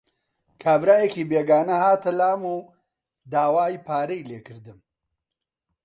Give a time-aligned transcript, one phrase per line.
[0.63, 2.55] کابرایەکی بێگانە هاتە لام و
[3.31, 4.79] داوای پارەی لێ کردم.